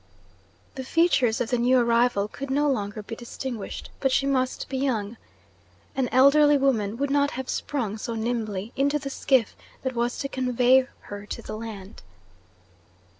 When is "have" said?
7.37-7.47